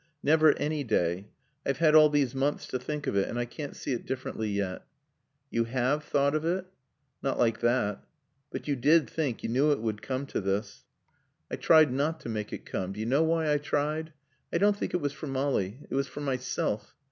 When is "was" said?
15.01-15.13, 15.93-16.07